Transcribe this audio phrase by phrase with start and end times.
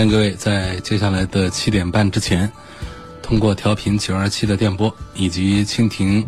[0.00, 2.50] 欢迎各位在接下来的七点半之前，
[3.22, 6.26] 通过调频九二七的电波以及蜻蜓、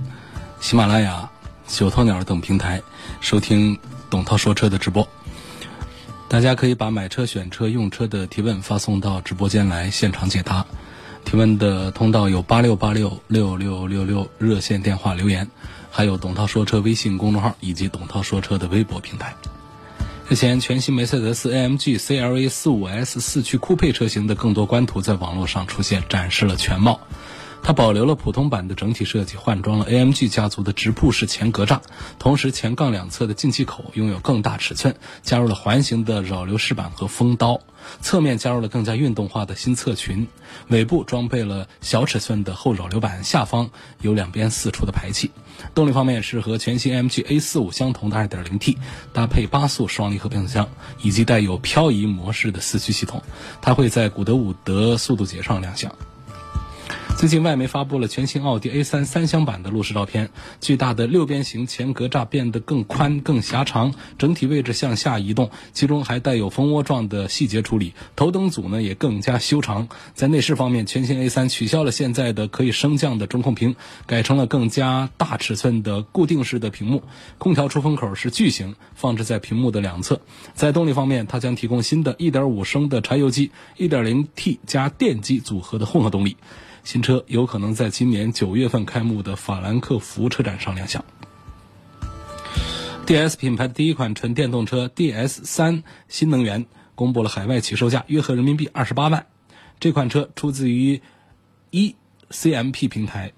[0.60, 1.26] 喜马拉雅、
[1.66, 2.82] 九头鸟等平台
[3.22, 3.78] 收听
[4.10, 5.08] 董涛说车的直播。
[6.28, 10.66] 大家可以把买车、选车、用车的提问发送到直播间来现场解答。
[11.24, 15.48] 提问的通道有八六八六六六六六热线电话留言，
[15.90, 19.34] 还有董涛说车微信公众号以及董涛说车的微博平台。
[20.32, 26.98] 日前，全新梅赛德斯 AMG CLA 45S 四驱酷配车型的更多官图在网络上出现，展示了全貌。
[27.62, 31.80] 它保留了普通版的整体设计，换装了 AMG 家族的直瀑式前格栅，
[32.18, 37.60] 同时前杠两侧的进气口拥有更大尺寸，加入了环形的扰流饰板和风刀。
[38.00, 40.28] 侧面加入了更加运动化的新侧裙，
[40.68, 45.30] 尾部装备了小尺寸的后扰流板，下方有两边四出的排气。
[45.74, 48.76] 动力方面是和全新 AMG A45 相同的 2.0T，
[49.12, 50.68] 搭配八速双离合变速箱，
[51.00, 53.22] 以及带有漂移模式的四驱系统。
[53.60, 55.92] 它会在古德伍德速度节上亮相。
[57.22, 60.30] 最近，外媒发布了全新奥迪 A3 三厢版的路试照片。
[60.60, 67.94] 巨大的六边形前格栅变得更宽、更狭长，整体位置向下移动，其中还带有蜂窝状的细节处理。
[68.16, 69.86] 头灯组呢也更加修长。
[70.14, 77.04] 在内饰方面，全新 A3 取消了现在的可以升降的中控屏，改成了更加大尺寸的固定式的屏幕。
[77.38, 80.20] 空调出风口是巨型，放置在屏幕的两侧。
[80.54, 86.36] 在动力方面，它将提供新的1.5升的柴油机、1.0T 加电机组合的混合动力。
[86.84, 91.04] 新车有可能在今年九月份开幕的法兰克福车展上亮相。
[93.06, 99.26] DS 品牌的第一款纯电动车 DS 三新能源公布了海外起售价，约合人民币二十八万。
[99.80, 101.02] 这款车出自于
[101.70, 103.32] eCMP 平台，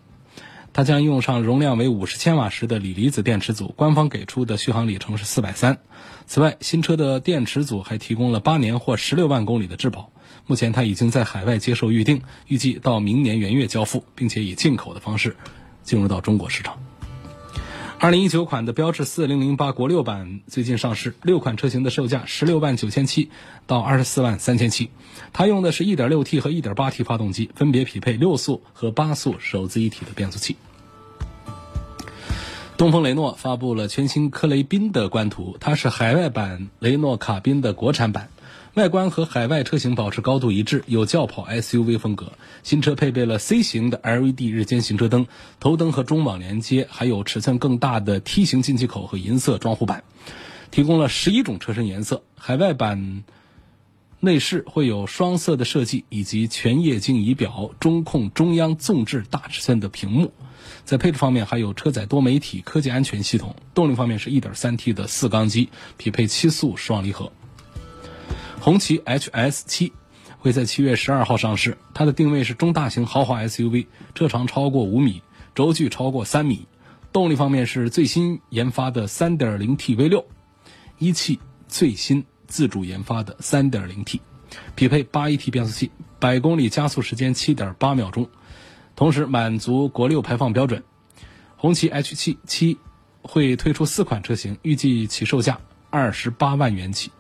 [0.73, 5.79] 它将用上容量为五十千瓦时的锂离子电池组，官方给出的续航里程是四百三。
[6.27, 10.11] 此外，新车的电池组还提供了八年或十六万公里的质保。
[10.47, 15.37] 目前它已经在海外接受预定，预计到明年元月交付，并且以进口的方式
[15.83, 16.79] 进入到中国市场。
[17.99, 23.31] 二零一九款的标致四零零八国六版最近上市，六款车型的售价十六万九千七
[23.67, 24.91] 到二十四万三千七。
[25.33, 30.57] 它用的是一点六 T 和一点八 T 发动机，分别匹配六速和八速手自一体的变速器。
[32.77, 38.29] 东风雷诺发布了全新科雷宾的官图，它是海外版雷诺卡宾的国产版。
[38.75, 42.33] 外观和海外车型保持高度一致，有轿跑 SUV 风格。
[42.65, 45.29] 新车配备了 C 型的 LED 日间行车灯，
[45.61, 50.03] 头灯和中网连接，还有尺寸更大的梯形进气口和银色装护板，
[50.73, 52.25] 提供了十一种车身颜色。
[52.37, 53.23] 海外版
[54.19, 60.33] 内饰会有双色的设计，以及全液晶仪表、中控中央纵置大尺寸的屏幕。
[60.85, 63.55] 在配置方面，还有车载多媒体科技安全系统。
[63.73, 67.31] 动力方面是一点三 T 的四缸机，匹配七速双离合。
[68.65, 69.93] 红旗 HS 七
[70.39, 75.23] 会在七月十二号上市，它的定位是中大型豪华 SUV，车长超过五米，
[75.55, 76.67] 轴距超过三米。
[77.13, 80.25] 动力方面是最新研发的三点零 T V 六，
[80.97, 84.23] 一汽最新自主研发的三点零 T，
[84.75, 88.31] 匹配八 AT 变速器，百公里加速时间七点八秒钟，
[88.97, 90.83] 同时满足国六排放标准。
[91.59, 92.79] 红旗 H 七七
[93.21, 95.61] 会推出四款车型，预计起售价
[95.91, 97.13] 二十八万元起。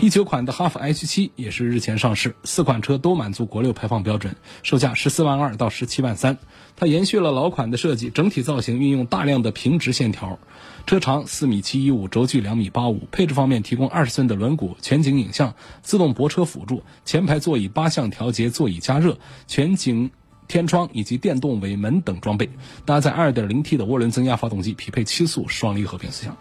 [0.00, 6.38] 一九款的哈弗 H 七也是日前上市，四款车都满足国六排放标准，售价十四万二到十七万三。
[6.74, 10.38] 它延续了老款的设计，整体造型运用大量的平直线条，
[10.86, 13.02] 车长四米七一五，轴距两米八五。
[13.12, 20.10] 配置方面提供二十寸的轮毂、全景影像、自动泊车辅助、前排座椅八项调节座椅加热、全景
[20.48, 22.48] 天窗以及电动尾门等装备，
[22.86, 26.34] 搭载二点零 T 的涡轮增压发动机，匹配七速双离合变速箱。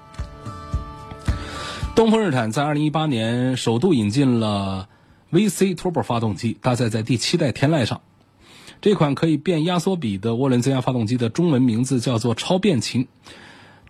[1.95, 4.87] 东风日产在2018年首度引进了
[5.31, 8.01] VC Turbo 发动机，搭载在第七代天籁上。
[8.81, 13.07] 这款可以变压缩比的涡轮增压发动机的中文名字叫做超变擎。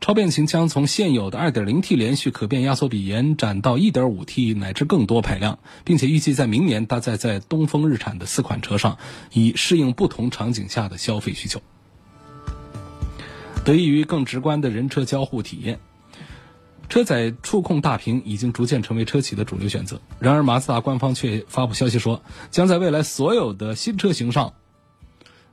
[0.01, 8.97] 超变擎将从现有的 2.0T 连续可变压缩比延展到 1.5T 乃至更多排量，并且预计在明年搭载在东风日产的四款车上，
[9.33, 11.61] 以适应不同场景下的消费需求。
[13.63, 15.79] 得益于更直观的人车交互体验。
[16.89, 20.01] 车载触控大屏已经逐渐成为车企的主流选择。
[20.19, 24.53] 然而，马自达官方却发布消息说，将在未来所有的新车型上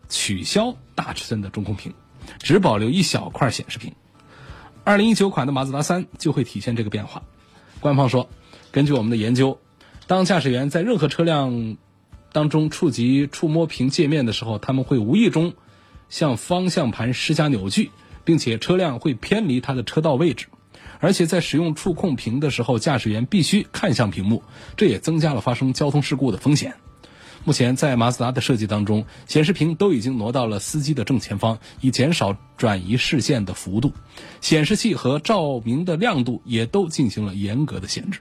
[0.08, 1.92] 取消大尺寸的中控屏，
[2.38, 3.92] 只保留一小块显示屏。
[4.82, 7.22] 二零一九款的马自达三就会体现这个变化。
[7.80, 8.30] 官方说，
[8.72, 9.60] 根据我们的研究，
[10.06, 11.76] 当驾驶员在任何车辆
[12.32, 15.52] 当中触及触摸屏界面的时候，他们会无意中
[16.08, 17.90] 向方向盘施加扭矩，
[18.24, 20.46] 并且车辆会偏离它的车道位置。
[21.00, 24.42] 而且在使用触控屏的时候，驾驶员必须看向屏幕，
[24.76, 26.74] 这也增加了发生交通事故的风险。
[27.44, 33.92] 目前在马自达的设计当中，显示屏都已经挪到了司机的正前方，以减少转移视线的幅度。
[34.40, 38.18] 显示器和照明的亮度也都进行了严格的限制。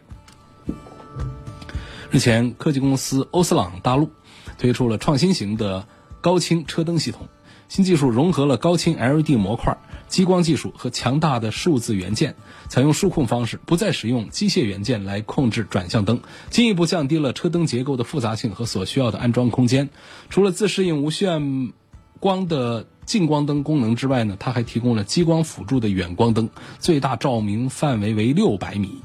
[2.11, 4.11] 日前，科技公司欧司朗大陆
[4.59, 5.87] 推出了创新型的
[6.21, 7.27] 高清车灯系统。
[7.67, 9.77] 新技术融合了高清 LED 模块、
[10.07, 12.35] 激光技术和强大的数字元件，
[12.69, 19.89] 采用数控方式，不再使用机械元件来控制转向灯，进一步降低了车灯结构的复杂性和所需要的安装空间。
[20.29, 21.73] 除了自适应无炫
[22.19, 29.01] 光的近光灯功能之外呢，它还提供了激光辅助的远光灯，最大照明范围为六百米。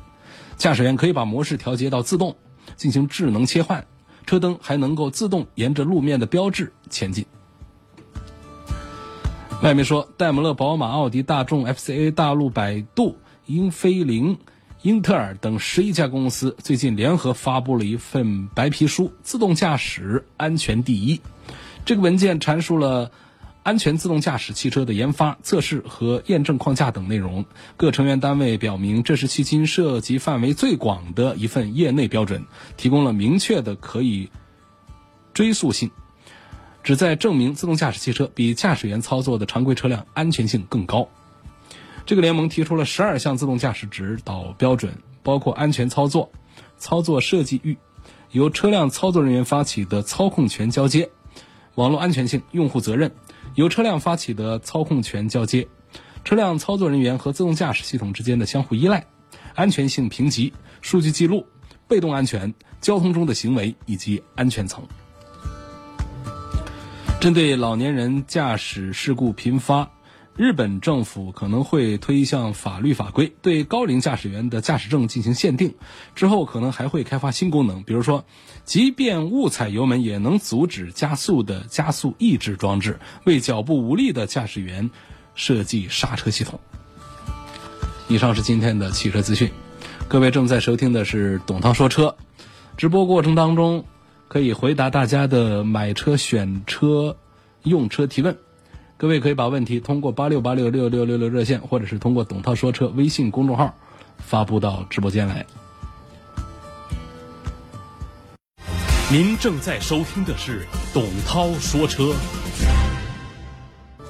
[0.56, 2.36] 驾驶员可以把模式调节到自动，
[2.76, 3.86] 进行智能切换。
[4.26, 7.24] 车灯还能够自动沿着路面的标志前进。
[9.62, 14.38] 外媒说，戴姆勒、宝马、奥迪、大众、FCA、大陆、百度、英飞凌、
[14.80, 21.16] 英特尔等十一家公司最近联合发布了一份白皮书，《自动驾驶安全第一》。
[21.84, 23.10] 这个文件阐述了
[23.62, 27.44] 安全自动驾驶汽车的研发、测试和验证框架等内容。
[27.76, 32.42] 各成员单位表明，这是迄今涉及范围最广的一份业内标准，
[32.78, 34.30] 提供了明确的可以
[35.34, 35.90] 追溯性。
[36.82, 41.08] 旨在证明自动驾驶汽车比驾驶员操作的常规车辆安全性更高。
[42.06, 46.32] 这个联盟提出了十二项自动驾驶指导标准，包括安全操作、
[46.78, 47.76] 操作设计域、
[48.30, 51.10] 由车辆操作人员发起的操控权交接、
[51.74, 53.12] 网络安全性、用户责任、
[53.54, 55.68] 由车辆发起的操控权交接、
[56.24, 59.06] 车辆操作人员和自动驾驶系统之间的相互依赖、
[59.54, 61.46] 安全性评级、数据记录、
[61.86, 64.82] 被动安全、交通中的行为以及安全层。
[67.20, 69.90] 针对老年人驾驶事故频发，
[70.36, 75.74] 日本政府可能会推一项法律法规，对高龄驾驶员的驾驶证进行限定。
[76.14, 78.24] 之后可能还会开发新功能，比如说，
[78.64, 84.90] 即便误踩油门也能阻止加速的加速抑制装置，为脚步无力的驾驶员
[85.34, 86.58] 设计刹车系统。
[88.08, 89.50] 以上是今天的汽车资讯，
[90.08, 92.16] 各位正在收听的是董涛说车，
[92.78, 93.84] 直播过程当中。
[94.30, 97.16] 可以回答大家的买车、选车、
[97.64, 98.38] 用车提问。
[98.96, 103.74] 各位可以把问题通过八六八六六六六六热线，或者是通过董涛说车微信公众号
[104.18, 105.44] 发布到直播间来。
[109.10, 112.14] 您正在收听的是董涛说车。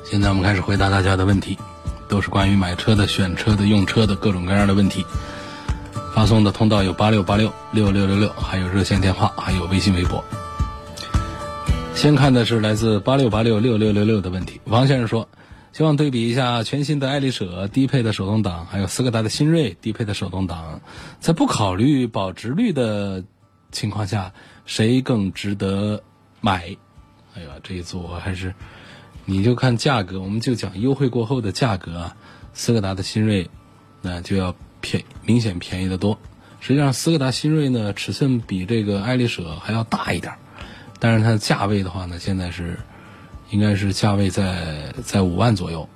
[0.04, 1.56] 现在我们开始回答大家的问题，
[2.10, 5.02] 都是关于买车的、选车的、用车的各种各样的问题。
[6.14, 10.22] 发送的通道有八六八六六六六六，还有热线电话，还有微信、微博。
[11.94, 14.60] 先看的是来自八六八六六六六六的问题。
[14.64, 15.28] 王先生说，
[15.72, 20.80] 希望对比一下全新的爱丽舍低配的手动挡，还有斯柯达的新锐低配的手动挡，
[21.20, 23.22] 在不考虑保值率的
[23.70, 24.32] 情况下，
[24.66, 26.02] 谁更值得
[26.40, 26.76] 买？
[27.34, 28.52] 哎呀，这一组还是
[29.24, 32.10] 你就看价格，我们就讲优惠过后的价格。
[32.52, 33.48] 斯柯达的新锐，
[34.02, 34.54] 那就要。
[34.80, 36.18] 便明显便宜的多，
[36.60, 40.34] 实际上斯柯达新锐呢尺寸比这个爱丽舍还要大一点，
[40.98, 42.78] 但是它的价位的话呢，现在是
[43.50, 45.88] 应该是价位在在五万左右，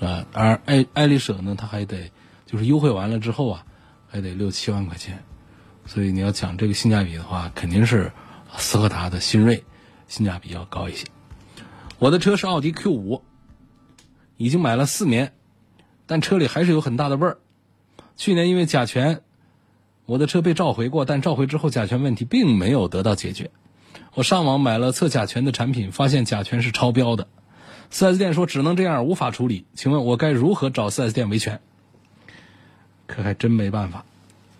[0.00, 2.10] 啊，而爱爱丽舍呢，它还得
[2.46, 3.64] 就是优惠完了之后啊，
[4.08, 5.22] 还得六七万块钱，
[5.86, 8.12] 所以你要讲这个性价比的话，肯定是
[8.56, 9.64] 斯柯达的新锐
[10.08, 11.06] 性价比要高一些。
[11.98, 13.22] 我的车是奥迪 Q 五，
[14.36, 15.32] 已经买了四年，
[16.06, 17.38] 但车里还是有很大的味儿。
[18.16, 19.22] 去年因为甲醛，
[20.06, 23.50] 我的车被召回过，但召回之后甲醛问题并没有得到解决。
[24.14, 27.26] 我上网买了测甲醛的产品，发现甲醛是超标的。
[27.90, 29.66] 4S 店说只能这样，无法处理。
[29.74, 31.60] 请问我该如何找 4S 店维权？
[33.06, 34.04] 可还真没办法，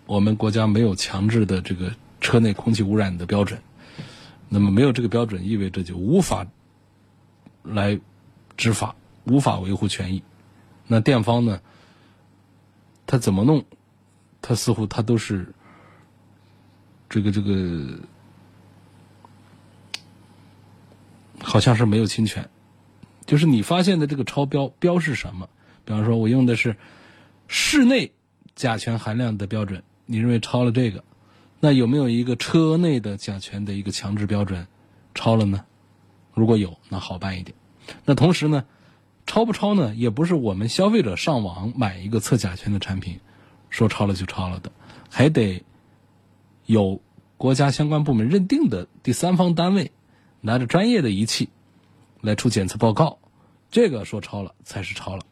[0.07, 3.61] 我们国家没有强制的这个车内空气污染的标准。
[4.49, 6.47] 那么没有这个标准，意味着就无法
[7.63, 7.99] 来
[8.57, 8.95] 执法，
[9.25, 10.23] 无法维护权益。
[10.87, 11.61] 那店方呢？
[13.07, 13.65] 他怎么弄？
[14.41, 15.47] 他似乎他都是
[17.09, 17.99] 这个这个，
[21.41, 22.49] 好像是没有侵权。
[23.27, 25.49] 就是你发现的这个超标标是什么？
[25.85, 26.77] 比方说，我用的是
[27.49, 28.13] 室内
[28.55, 31.03] 甲醛含量的标准，你认为超了这个，
[31.61, 34.67] 那有没有一个车内的甲醛的一个强制标准
[35.15, 35.65] 超了呢？
[36.35, 37.57] 如果有，那好办一点。
[38.05, 38.65] 那同时呢，
[39.27, 39.95] 超不超呢？
[39.95, 43.21] 也不是我们消费者上网买一个测甲醛的产品，
[43.71, 44.71] 说超了就超了的，
[45.11, 45.65] 还得
[46.67, 47.01] 有
[47.37, 49.93] 国家相关部门认定的第三方单位
[50.41, 51.49] 拿着专业的仪器
[52.21, 53.19] 来出检测报告，
[53.71, 55.23] 这个说超了才是超了。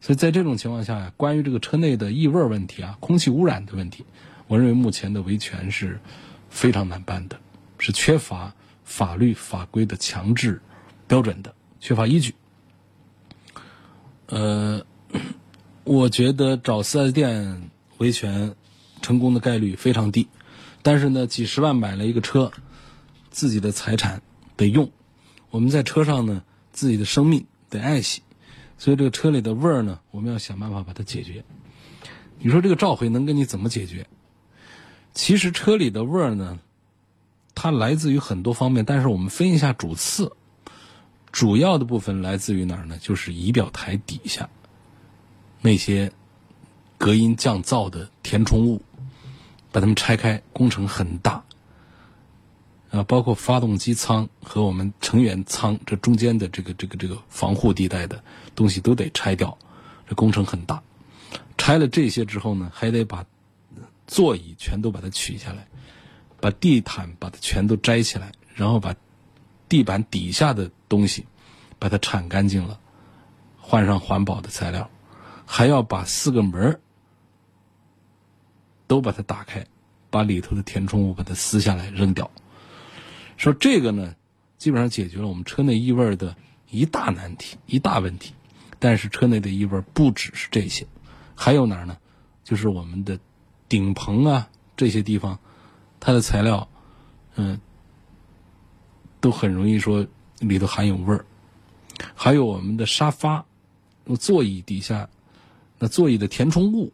[0.00, 4.04] 所以在这种情况下呀，关于这个车内的异味问题啊、空气污染的问题，
[4.46, 6.00] 我认为目前的维权是
[6.48, 7.38] 非常难办的，
[7.78, 10.60] 是缺乏法律法规的强制
[11.06, 12.34] 标准的，缺乏依据。
[14.26, 14.84] 呃，
[15.84, 18.54] 我觉得找四 S 店维权
[19.02, 20.28] 成功的概率非常低，
[20.82, 22.50] 但是呢，几十万买了一个车，
[23.30, 24.22] 自己的财产
[24.56, 24.90] 得用，
[25.50, 26.42] 我们在车上呢，
[26.72, 28.22] 自己的生命得爱惜。
[28.78, 31.44] 所以这个车里的味儿呢，我们要想办法把它解决。
[32.38, 34.06] 你说这个召回能给你怎么解决？
[35.14, 36.58] 其实车里的味儿呢，
[37.54, 40.32] 它来自于很多方面，但是我们分一下主次，
[41.32, 42.96] 主要的部分来自于哪儿呢？
[42.98, 44.48] 就是仪表台底下
[45.60, 46.10] 那些
[46.96, 48.80] 隔音降噪的填充物，
[49.70, 51.42] 把它们拆开，工程很大。
[52.90, 58.22] 啊，包括发动机舱和我们成员舱这中间的这个这个这个防护地带的
[58.54, 59.58] 东西都得拆掉，
[60.08, 60.80] 这工程很大。
[61.58, 63.26] 拆了这些之后呢，还得把
[64.06, 65.66] 座椅全都把它取下来，
[66.40, 68.94] 把地毯把它全都摘起来，然后把
[69.68, 71.26] 地板底下的东西
[71.78, 72.78] 把它铲干净了，
[73.58, 74.90] 换上环保的材料，
[75.44, 76.80] 还要把四个门
[78.86, 79.66] 都把它打开，
[80.10, 82.30] 把里头的填充物把它撕下来扔掉。
[83.36, 84.14] 说这个呢，
[84.58, 86.36] 基本上解决了我们车内异味的
[86.70, 88.32] 一大难题、一大问题。
[88.78, 90.86] 但是车内的异味不只是这些，
[91.34, 91.96] 还有哪儿呢？
[92.44, 93.18] 就是我们的
[93.70, 95.38] 顶棚啊这些地方，
[95.98, 96.68] 它的材料，
[97.36, 97.58] 嗯，
[99.18, 100.06] 都很容易说
[100.40, 101.24] 里头含有味儿。
[102.14, 103.46] 还有我们的沙发、
[104.20, 105.08] 座椅底下，
[105.78, 106.92] 那座椅的填充物，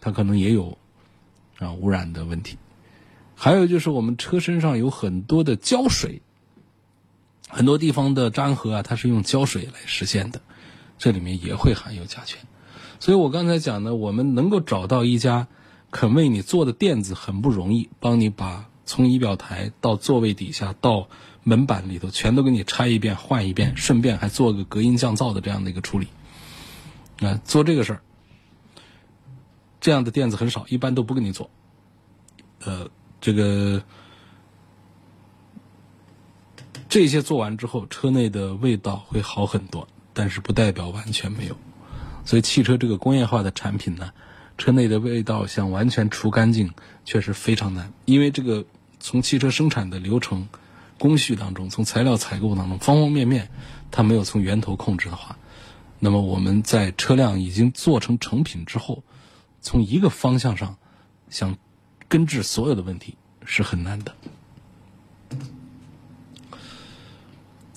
[0.00, 0.78] 它可能也有
[1.58, 2.56] 啊污染的问题。
[3.34, 6.22] 还有就是我们车身上有很多的胶水，
[7.48, 10.40] 很多地方的粘合啊，它是用胶水来实现的，
[10.96, 12.38] 这里面也会含有甲醛。
[13.00, 15.48] 所以我刚才讲的，我们能够找到一家
[15.90, 21.08] 肯为你做的店子很不容易，帮你把从仪表台到座位底下到
[21.44, 26.08] 门板里头全都给你拆一遍换一遍，顺便还做个隔音降噪的这样的一个处理。
[27.20, 28.02] 啊，做这个事儿，
[29.80, 31.48] 这样的店子很少，一般都不给你做。
[32.64, 32.90] 呃。
[33.20, 33.82] 这个
[36.90, 41.56] 这些做完之后，车内的味道会好很多，但是不代表完全没有。
[42.26, 44.12] 所以，汽车这个工业化的产品呢，
[44.58, 46.74] 车内的味道想完全除干净，
[47.06, 47.90] 确实非常难。
[48.04, 48.66] 因为这个
[49.00, 50.46] 从汽车生产的流程、
[51.04, 53.50] 工序当中，从材料采购当中，方方面面，
[53.90, 55.36] 它没有从源头控制的话，
[55.98, 59.04] 那么我们在车辆已经做成成品之后，
[59.60, 60.78] 从一个方向上
[61.28, 61.58] 想。
[62.06, 64.14] 根治所有的问题是很难的。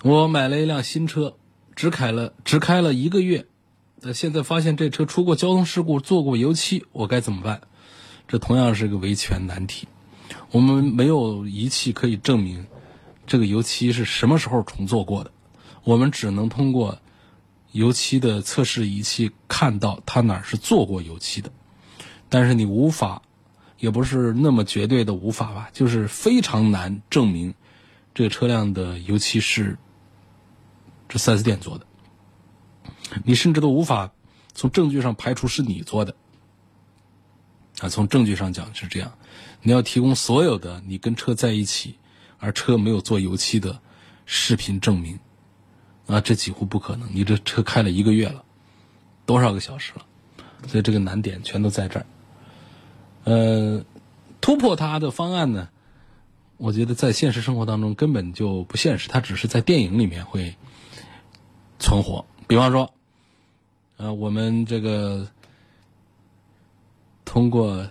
[0.04, 1.38] 我买了一辆新车，
[1.76, 3.48] 只开了只开了一个月，
[4.02, 7.62] 那现在发现这车出过交通事故，做过油漆，我该怎么办？
[8.28, 9.88] 这同样是个维权难题。
[10.52, 12.68] 我们没有仪器可以证明
[13.28, 15.32] 这个油漆是什么时候重做过的，
[15.84, 16.98] 我们只能通过
[17.74, 21.52] 油漆的测试仪器看到它哪儿是做过油漆的，
[22.30, 23.22] 但是你无法。
[23.80, 27.54] 也不是那么绝对的无法吧，就是非常难证明
[28.16, 29.78] 这个车辆的油漆是
[31.08, 31.86] 这四 S 店做的。
[33.24, 34.12] 你甚至都无法
[34.56, 36.16] 从证据上排除是你做的
[37.82, 37.88] 啊！
[37.88, 39.16] 从证据上讲是这样，
[39.62, 42.00] 你要提供所有的你跟车在一起
[42.40, 43.80] 而车没有做油漆的
[44.26, 45.20] 视频证明
[46.06, 47.10] 啊，这几乎不可能。
[47.14, 48.44] 你这车开了一个月了，
[49.26, 50.06] 多少个小时了？
[50.68, 52.06] 所以这个难点全都在这儿。
[53.26, 53.86] 呃，
[54.40, 55.70] 突破它的方案呢，
[56.58, 60.56] 我觉得在现实生活当中根本就不现实，它只是在电影里面会
[61.78, 62.26] 存活。
[62.48, 62.94] 比方说，
[63.98, 65.28] 呃，我们这个
[67.26, 67.90] 通过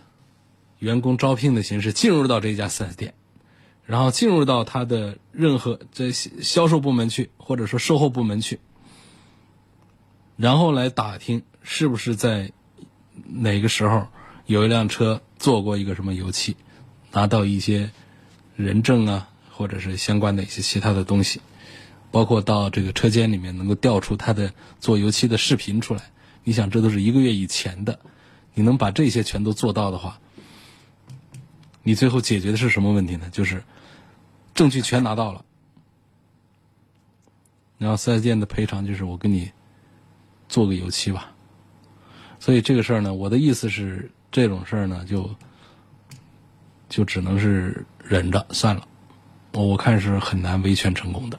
[0.78, 3.14] 员工招聘的形式进入到这家四 S 店，
[3.86, 8.60] 然后进入到他的任何这销售部门去，或者说售后部门去，
[10.36, 12.52] 然后来打听是不是在
[13.26, 14.08] 哪个时候。
[14.48, 16.56] 有一辆车做过一个什么油漆，
[17.10, 17.90] 拿到一些
[18.54, 21.40] 人证啊，或者是相关的一些其他的东西，
[22.12, 26.12] 包括到这个车间里面能够调出他的做油漆的视频出来。
[26.44, 27.98] 你想，这都是一个月以前的，
[28.54, 30.20] 你能把这些全都做到的话，
[31.82, 33.28] 你最后解决的是什么问题呢？
[33.32, 33.64] 就是
[34.56, 35.44] 证据全拿到了，
[37.78, 39.52] 然后四 S 店的赔偿就是我给你
[40.48, 41.30] 做个油漆吧。
[42.40, 45.28] 所以这个事儿呢，我的意思是，这种事儿呢，就
[46.88, 48.88] 就只能是忍着算了。
[49.52, 51.38] 我看是很难维权成功的。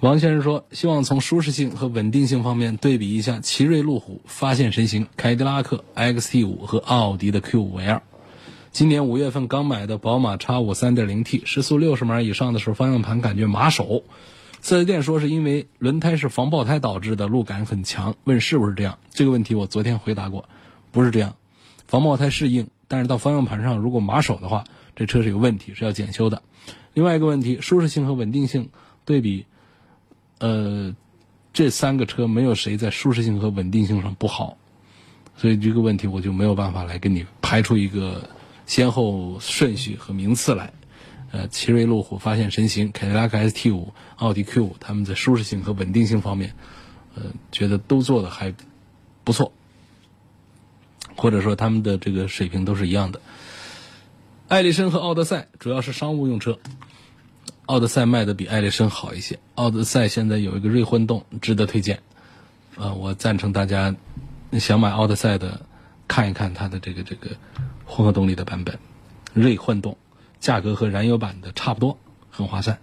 [0.00, 8.00] 王先生说：“希望从舒适性和稳定性方面对比一下奇瑞路虎、发现神行、凯迪拉克 XT5 和奥迪的 Q5L。
[8.74, 14.02] 今年五月份刚买的宝马 X5 3.0T，时速六十码以上的时候，方向盘感觉麻手。
[14.62, 18.16] 四 S 店说是因为轮胎是防爆胎导致的，路感很强。
[18.24, 18.98] 问是不是这样？
[19.10, 20.48] 这个问题我昨天回答过，
[20.90, 21.36] 不是这样。
[21.86, 24.64] 防爆胎是硬，但是到方向盘上如果麻手的话，
[24.96, 26.42] 这车是有问题，是要检修的。
[26.94, 28.70] 另外一个问题，舒适性和稳定性
[29.04, 29.46] 对比。”
[30.40, 30.96] 呃，
[31.52, 34.56] 这三个车没有谁在舒适性和稳定性上不好，
[35.36, 38.28] 所以这个问题我就没有办法来跟你排出一个
[38.66, 40.72] 先后顺序和名次来。
[41.30, 46.54] 呃，奇瑞路虎、发现神行、凯迪拉克 ST 五、奥迪 Q 五，他们在舒适性和稳定性方面，
[47.16, 48.54] 呃，觉得都做的还
[49.24, 49.52] 不错，
[51.16, 53.20] 或者说他们的这个水平都是一样的。
[54.46, 56.58] 艾力绅和奥德赛主要是商务用车。
[57.66, 59.38] 奥德赛卖的比艾力绅好一些。
[59.56, 62.00] 奥德赛现在有一个锐混动，值得推荐。
[62.76, 63.96] 呃，我赞成大家
[64.52, 65.62] 想买奥德赛的，
[66.06, 67.30] 看一看它的这个这个
[67.86, 68.78] 混合动力的版本，
[69.32, 69.96] 锐混动，
[70.40, 71.98] 价格和燃油版的差不多，
[72.30, 72.78] 很划算。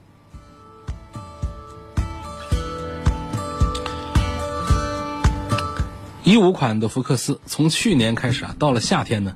[6.23, 9.35] 一五款的福克斯，从去年开始啊，到了夏天呢，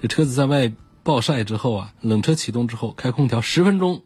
[0.00, 4.02] 这车子在外暴晒之后啊，冷车启动之后开空调十分钟。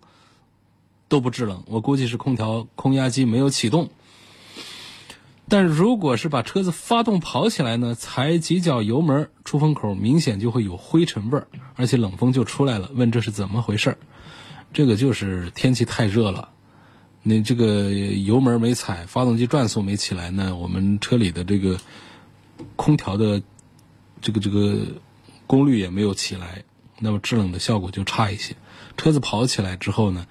[1.07, 3.91] 都不制冷，我估计是空调空压机没有启动。
[5.55, 11.47] 但如果是把车子发动跑起来呢，踩几脚油门出风口，明显就会有灰尘味儿，
[11.77, 12.91] 而且冷风就出来了。
[12.93, 13.97] 问这是怎么回事？
[14.73, 16.49] 这个就是天气太热了，
[17.23, 21.79] 你这个油门没踩，发动机转速没起来呢，我们车里的这个
[22.75, 23.41] 空调的
[24.21, 24.77] 这个这个
[25.47, 26.65] 功率也没有起来，
[26.99, 28.57] 那么制冷的效果就差一些。
[28.97, 30.27] 车子跑起来之后呢？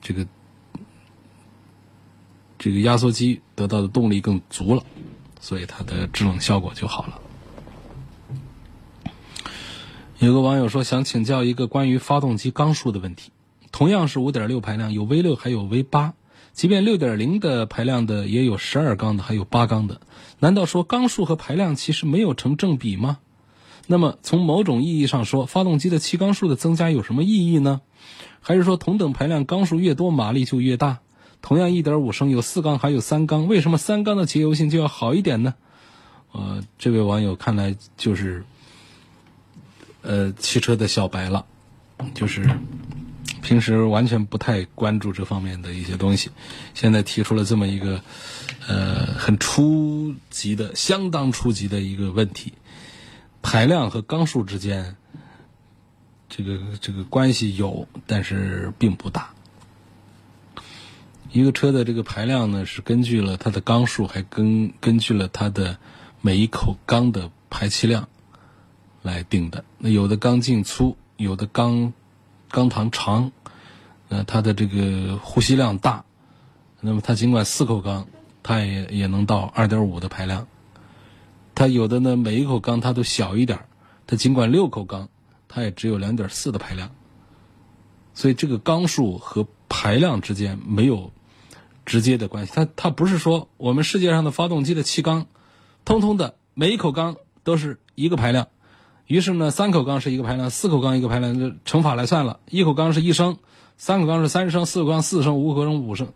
[0.00, 0.26] 这个
[2.58, 4.82] 这个压缩机得到的动力更足了，
[5.40, 7.20] 所以它的制冷效果就好了。
[10.18, 13.30] 有个网友说想请教一个关于发动机缸数的问题，
[13.70, 16.14] 同样是五点六排量，有 V 六还有 V 八，
[16.52, 20.00] 即便六点零的排量的也有十二缸的，还有八缸的，
[20.40, 23.18] 难道说缸数和排量其实没有成正比吗？
[23.86, 27.80] 那么从某种意义上说，发动机的气缸数的增加有什么意义呢？
[28.40, 30.98] 还是说同等排量缸数越多马力就越大？
[31.42, 35.54] 同样一点五升有四缸还有三缸，为什么三缸的节油性就要好一点呢？
[36.32, 38.44] 呃，这位网友看来就是
[40.02, 41.46] 呃汽车的小白了，
[42.14, 42.48] 就是
[43.40, 46.30] 平时完全不太关注这方面的一些东西，
[46.74, 48.02] 现在提出了这么一个
[48.66, 52.52] 呃很初级的、相当初级的一个问题：
[53.40, 54.96] 排量和缸数之间。
[56.30, 59.30] 这个这个关系有，但是并不大。
[61.30, 65.78] 一个车的这个排量呢，是根据了它的缸数，还根根据了它的
[66.20, 68.08] 每一口缸的排气量
[69.02, 69.64] 来定的。
[69.78, 71.92] 那有的缸径粗，有的缸
[72.50, 73.32] 缸膛长，
[74.08, 76.04] 呃，它的这个呼吸量大。
[76.80, 78.06] 那么它尽管四口缸，
[78.42, 80.46] 它也也能到二点五的排量。
[81.54, 83.60] 它有的呢，每一口缸它都小一点
[84.06, 85.08] 它尽管六口缸。
[85.50, 86.90] 它也只有两点四的排量，
[88.12, 91.10] 所以这个缸数和排量之间没有
[91.88, 92.52] 直接的关系。
[92.54, 95.26] 它它不是说我们世界上的发动机的气缸，
[95.84, 98.48] 通通的每一口缸都是一个排量，
[99.06, 103.38] 于是呢三口缸是一个排量，四口缸一个排量，就乘法来算了，一口缸是一升，
[103.76, 106.12] 三口缸是三升，四口缸四升，五口缸五升，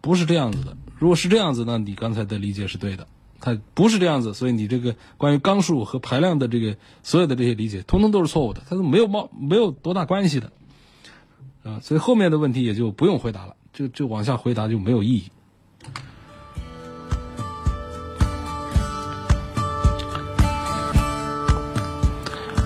[0.00, 0.76] 不是这样子的。
[0.98, 3.06] 如果是这样子，那你刚才的理解是对的。
[3.40, 10.50] 它不是这样子，所以你这个关于缸数和排量的这个所有的这些理解，通通都是错误的，它是没有冒没有多大关系的，
[11.62, 15.30] 啊，所以后面的问题也就不用回答了，就就往下回答就没有意义。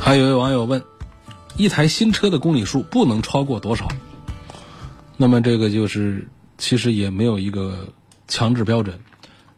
[0.01, 0.83] 还有一位网友问，
[1.59, 3.89] 一台新车的公里数不能超过多少？
[5.19, 7.89] 那么这个就是其实也没有一个
[8.27, 8.99] 强制标准。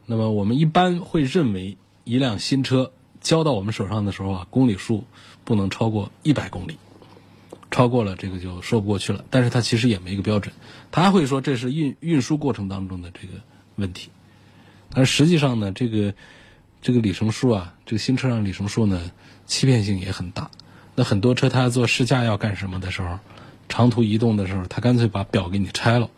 [0.07, 2.91] 那么我们一般会认为，一辆新车
[3.21, 5.05] 交到我们手上的时候啊，公里数
[5.45, 6.79] 不能超过一百公里，
[7.75, 9.25] 超过了这个就说不过去了。
[9.31, 10.55] 但是它其实也没一个标准，
[10.93, 13.35] 他会说这是运运输过程当中的这个
[13.75, 14.11] 问题。
[14.91, 16.15] 但实际上呢，这个
[16.81, 19.11] 这个里程数啊，这个新车上里程数呢，
[19.47, 20.53] 欺骗性也很大。
[20.95, 23.19] 那很多车它做试驾要干什么的时候，
[23.69, 26.09] 长途移动的时候，他干脆把表给你拆了，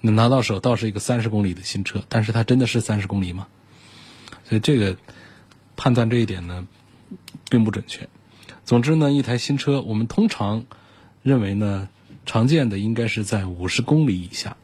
[0.00, 3.48] 你拿到手倒是一个三十公里的新车，但是它真的是三十公里吗？
[4.44, 4.96] 所以这个
[5.74, 6.64] 判断这一点呢，
[7.50, 8.08] 并不准确。
[8.64, 10.64] 总之呢，一台新车我们通常
[11.22, 11.88] 认为呢，
[12.26, 14.56] 常见的应该是在五十公里以下。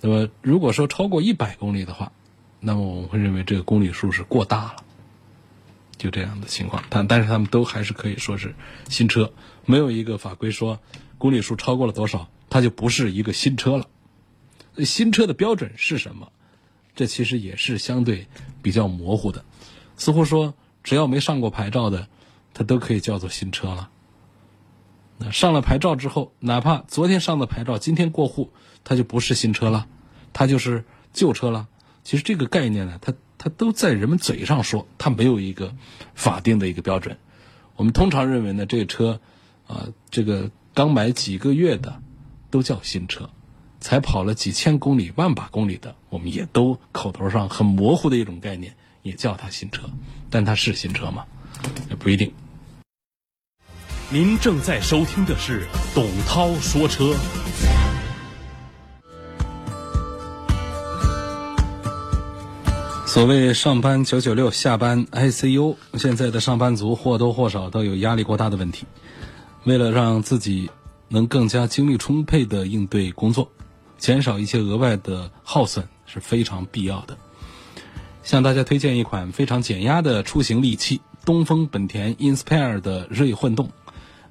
[0.00, 2.12] 那么如果说超过一百公里的话，
[2.60, 4.76] 那么我们会认为这个公里数是过大了。
[5.96, 8.54] 就这样的情况，但但是他们都还是可以说是
[8.88, 9.32] 新车，
[9.64, 10.80] 没有一个法规说
[11.18, 13.86] 公里数超过了多少，它就不是一个新车了。
[14.84, 16.32] 新车的标准是什么？
[16.96, 18.26] 这其实也是相对
[18.60, 19.44] 比较模糊的，
[19.96, 22.08] 似乎说只要没上过牌照的，
[22.52, 23.88] 它都可以叫做新车了。
[25.32, 28.52] 上了牌照之后，哪怕昨天上的牌照，今天过户，
[28.84, 29.86] 它就不是新车了，
[30.32, 31.68] 它就是旧车了。
[32.02, 33.14] 其实这个概念呢，它。
[33.36, 35.74] 它都在人们嘴上说，它没有一个
[36.14, 37.18] 法定的一个标准。
[37.76, 39.20] 我们通常认为呢，这个车，
[39.66, 42.00] 啊，这个刚买几个月的
[42.50, 43.28] 都叫新车，
[43.80, 49.90] 才跑了几千公里、万把公里的，我们也都口头上很模糊的一种概念，也叫它新车。
[50.30, 51.26] 但它是新车吗？
[51.90, 52.32] 也不一定。
[54.14, 57.16] 您正在收听的是董涛说车。
[63.04, 68.86] 所谓上班九九六，下班 ICU，现在的上班族或多或少都有压力过大的问题。
[69.64, 70.70] 为了让自己
[71.08, 73.50] 能更加精力充沛的应对工作，
[73.98, 77.18] 减少一些额外的耗损是非常必要的。
[78.22, 83.68] 向大家推荐一款非常减压的出行利器——东风本田 Inspire 的锐混动。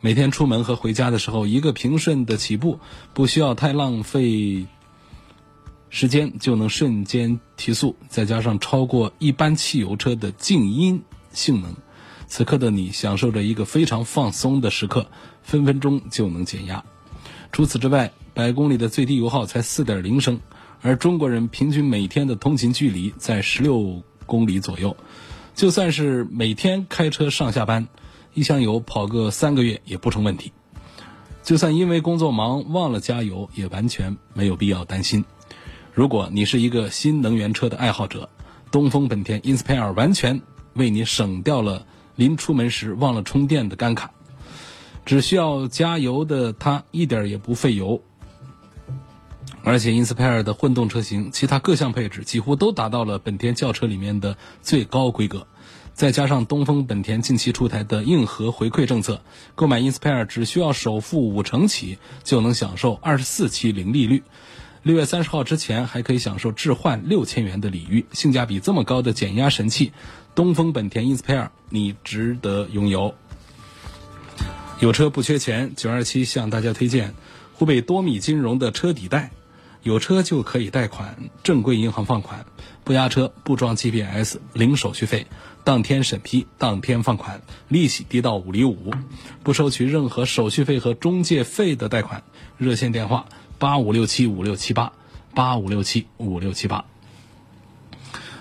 [0.05, 2.77] 每天出门和回家的时候，一个平顺的起步，
[3.13, 4.67] 不需要太浪费。
[5.89, 11.73] 时间就能瞬间提速，再加上超过一般汽油车的静音性能，
[12.27, 15.07] 此刻的你享受着一个非常放松的时刻，
[15.41, 16.83] 分分钟就能减压。
[17.53, 20.37] 除此之外，百公里的最低油耗才四点零升，
[20.81, 24.97] 而中国人平均每天的通勤距离在十六公里左右，
[25.55, 27.87] 就算是每天开车上下班，
[28.33, 30.51] 一箱油跑个三个月也不成问题。
[31.43, 35.25] 就算因为工作忙忘了加油，也完全没有必要担心。
[35.93, 38.29] 如果你是一个新能源车的爱好者，
[38.71, 40.41] 东风本田 Inspire 完全
[40.73, 44.07] 为你省掉了临出门时忘了充电的尴尬。
[45.05, 48.01] 只需要加油的它一点也不费油，
[49.63, 55.45] 而且 Inspire 的混动车型其他各项配置几乎都达到了本田轿车里面的最高规格。
[55.93, 59.21] 再加上东风本田近期出台的硬核回馈政策，
[59.53, 64.23] 购买 Inspire 只需要首付五成起就能享受二十四期零利率。
[64.81, 69.93] 六月三十号之前还可以享受置换六千元的礼遇，性价比这么高的减压神器，
[70.33, 73.13] 东风本田 Inspire 你值得拥有。
[74.79, 77.13] 有车不缺钱，九二七向大家推荐
[77.53, 79.29] 湖北多米金融的车抵贷，
[79.83, 82.45] 有车就可以贷款，正规银行放款，
[82.83, 85.27] 不押车，不装 GPS，零手续费，
[85.63, 88.91] 当天审批，当天放款，利息低到五厘五，
[89.43, 92.23] 不收取任何手续费和中介费的贷款，
[92.57, 93.25] 热线电话。
[93.59, 94.91] 八五六七五六七八，
[95.33, 96.83] 八五六七五六七八。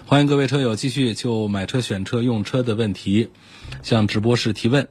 [0.04, 3.30] 欢迎各位车友继续就买车、选车、用车的问题
[3.82, 4.88] 向直播室提问，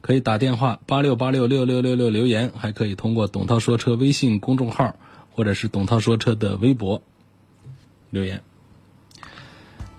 [0.00, 4.94] 可以打电话八六八六六六六六留言，还可以通过董涛说车微信公众号
[5.32, 7.02] 或者是董涛说车的微博
[8.10, 8.42] 留言。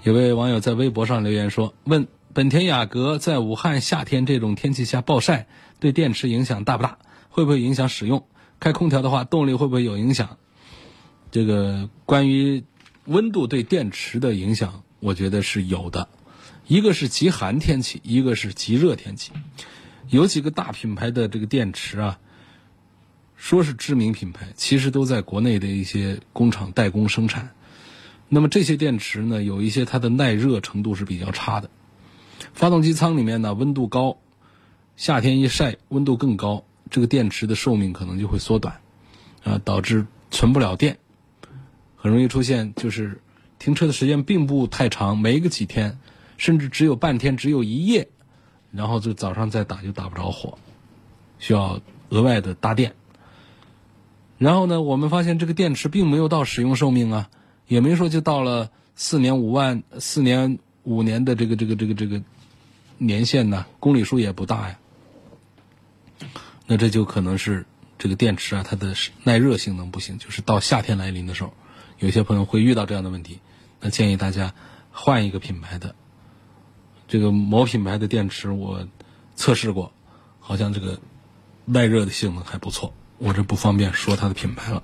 [0.05, 5.47] 有位网友在微博上留言说：“问本田雅阁在武汉夏天这种天气下暴晒，
[5.79, 6.99] 对电池影响大不大？
[7.29, 8.27] 会不会影响使用？”
[8.61, 10.37] 开空调的话，动力会不会有影响？
[11.31, 12.63] 这个关于
[13.05, 16.07] 温度对电池的影响，我觉得是有的。
[16.67, 19.31] 一个是极寒天气，一个是极热天气。
[20.09, 22.19] 有几个大品牌的这个电池啊，
[23.35, 27.55] 说是知名品牌，其实都在国内的一些工厂代工生产。
[28.27, 31.69] 那么这些电池呢，有一些它的耐热程度是比较差的。
[32.53, 34.17] 发动机舱里面呢，温度高，
[34.95, 36.65] 夏天一晒，温度更高。
[36.89, 38.79] 这个电池的寿命可能就会缩短，
[39.43, 40.99] 啊，导致存不了电，
[41.97, 43.21] 很容易出现就是
[43.57, 45.97] 停车的时间并不太长，没个几天，
[46.37, 48.09] 甚至只有半天，只有一夜，
[48.71, 50.59] 然后就早上再打就打不着火，
[51.39, 52.93] 需要额外的搭电。
[54.37, 57.29] 然后呢，我们发现这个电池并没有到使用寿命啊，
[57.67, 62.21] 也没说就到了四年五万、四年五年的这个这个这个这个
[62.97, 64.79] 年限呢，公里数也不大呀。
[66.67, 67.65] 那这就可能是
[67.97, 71.53] 这个电池啊，它的耐热性能不行，就是到夏天来临的时候，
[71.99, 73.39] 有些朋友会遇到这样的问题。
[73.81, 74.53] 那建议大家
[74.91, 75.95] 换一个品牌的。
[77.07, 78.87] 这个某品牌的电池我
[79.35, 79.91] 测试过，
[80.39, 80.99] 好像这个
[81.65, 82.93] 耐热的性能还不错。
[83.19, 84.81] 我这不方便说它的品牌了。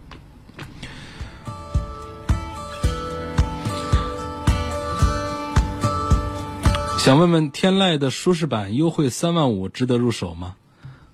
[7.01, 10.55] 想问问天籁的舒适版优惠三万五，值得入手吗？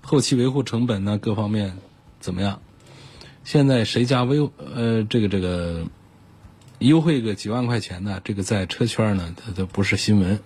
[0.02, 1.16] 后期维护成本呢？
[1.16, 1.78] 各方面
[2.20, 2.60] 怎么样？
[3.42, 5.86] 现在谁家微呃这个这个
[6.78, 8.20] 优惠个几万块钱呢？
[8.22, 10.40] 这个在车圈呢，它都不是新闻，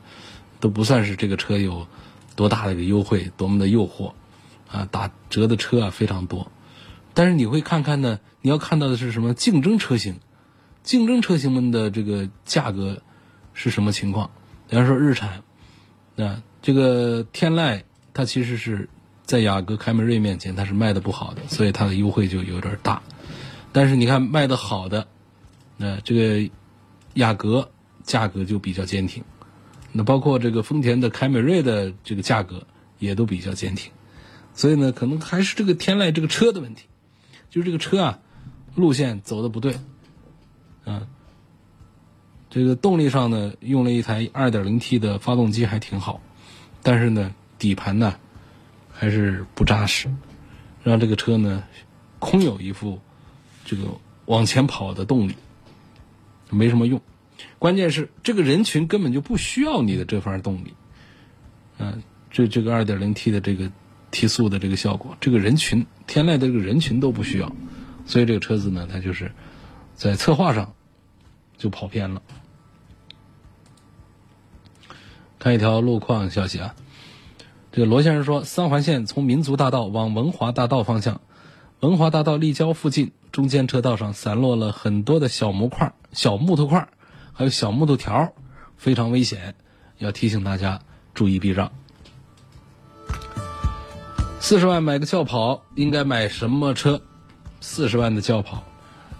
[0.61, 1.89] 都不算是这个车有
[2.37, 4.13] 多大的一个优惠，多么的诱惑
[4.71, 4.87] 啊！
[4.93, 6.53] 打折的车啊非常多，
[7.15, 9.35] 但是你会看看呢，你要看到的是什么？
[9.35, 10.21] 竞争车型，
[10.85, 13.03] 竞争车型们的这个价格
[13.55, 14.31] 是什么情况？
[14.73, 15.43] 比方说日产，
[16.17, 17.83] 啊，这个天籁
[18.15, 18.89] 它其实是
[19.23, 23.03] 在雅阁、凯美瑞面前它是卖的不好的，所以它的优惠就有点大。
[23.71, 25.07] 但是你看卖的好的，
[25.77, 26.51] 那这个
[27.13, 27.71] 雅阁
[28.05, 29.23] 价格就比较坚挺，
[29.93, 32.67] 那包括这个丰田的凯美瑞的这个价格
[32.99, 33.93] 也都比较坚挺。
[34.55, 36.87] 所以呢，可能还是这个天籁这个车的问题，
[37.51, 38.21] 就是这个车啊
[38.75, 39.75] 路线走的不对，
[40.87, 41.07] 啊。
[42.55, 46.21] 这个动力上呢，用了一台 2.0T 的发动机还挺好，
[46.83, 48.15] 但是呢，底盘呢
[48.93, 50.07] 还是不扎实，
[50.83, 51.65] 让这个车呢
[52.19, 53.01] 空有一副
[53.65, 53.85] 这个
[54.27, 55.35] 往前跑的动力，
[56.51, 57.01] 没什么用。
[57.59, 60.75] 关键是这个人群根本就不需要你的这番动力，
[61.79, 63.73] 嗯，这这个 2.0T 的这个
[64.11, 67.51] 提速的这个效果，这个人群天籁的这个人群都不需要，
[68.05, 69.33] 所以这个车子呢，它就是
[69.95, 70.71] 在策划上
[71.57, 72.21] 就跑偏了。
[75.43, 76.77] 看一条路况消息啊，
[77.73, 81.21] 这个罗先生说，三环线从民族大道往文华大道方向，
[81.81, 86.89] 文华大道立交附近中间车道上散落了很多的小木块、小木头块，
[87.33, 88.33] 还有小木头条，
[88.77, 89.57] 非常危险，
[89.99, 90.81] 要提醒大家
[91.13, 91.73] 注意避让。
[94.39, 97.03] 四十万买个轿跑，应该买什么车？
[97.61, 98.63] 四十万的轿跑，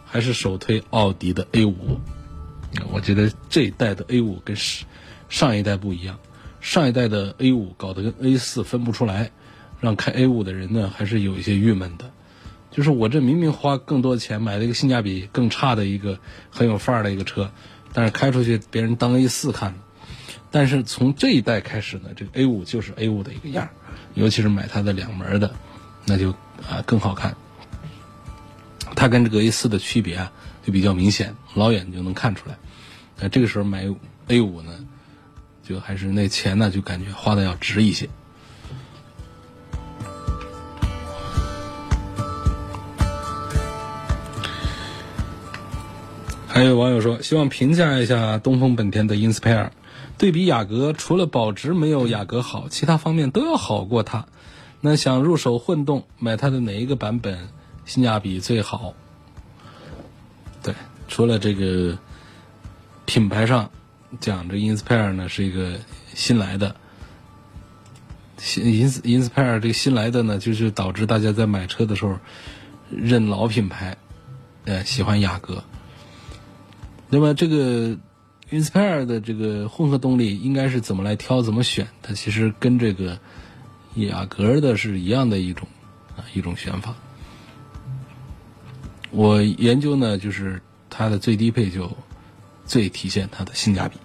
[0.05, 1.99] 还是首推奥迪的 A 五？
[2.93, 4.85] 我觉得这一代的 A 五跟是。
[5.33, 6.19] 上一代不一样，
[6.61, 9.31] 上一代的 A 五搞得跟 A 四分不出来，
[9.81, 12.11] 让开 A 五的人呢还是有一些郁闷的。
[12.71, 16.19] 就是我这明明花更多的钱买了一个性价比更差的一个
[16.51, 17.51] 很有范儿的一个车，
[17.95, 19.75] 但是开出去别人当 A 四看。
[20.51, 23.71] 但是从这一代开始呢，这个 A 五就是 A 五的一个样儿，
[24.13, 25.55] 尤其是买它的两门的，
[26.05, 26.33] 那就
[26.69, 27.35] 啊更好看。
[28.95, 30.31] 它跟这个 A 四的区别啊
[30.63, 32.59] 就比较明显，老远就能看出来。
[33.19, 33.87] 那这个时候买
[34.29, 34.73] A 五呢？
[35.81, 38.09] 还是那钱呢，就感觉花的要值一些。
[46.49, 49.71] 还有网友说，希望评价一下东风本田的 Inspire，
[50.19, 54.27] 对比雅阁，除了保值没有雅阁好，其他方面都要好过它。
[54.81, 57.49] 那想入手混动，买它的哪一个版本
[57.85, 58.95] 性价比最好？
[60.63, 60.75] 对，
[61.09, 61.97] 除了这个
[63.07, 63.71] 品牌上。
[64.21, 65.79] 讲这 Inspire 呢是一个
[66.15, 66.77] 新来的，
[68.37, 72.19] 新 Ins Inspire 这个新来的呢，就是导致大家在买车的时候
[72.91, 73.97] 认老品牌，
[74.65, 75.65] 呃，喜欢雅阁。
[77.09, 77.97] 那么这个
[78.51, 81.89] Inspire 的这个混合动力应该是怎么来挑、怎么选？
[82.03, 83.19] 它其实跟这个
[83.95, 85.67] 雅阁的是一样的一种
[86.17, 86.95] 啊一种选法。
[89.11, 91.97] 我研究呢，就是它的最低配就。
[92.67, 93.99] 最体现它的性价比。